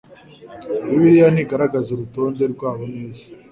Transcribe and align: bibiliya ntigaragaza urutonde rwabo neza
bibiliya 0.87 1.27
ntigaragaza 1.33 1.89
urutonde 1.91 2.43
rwabo 2.53 2.83
neza 2.95 3.23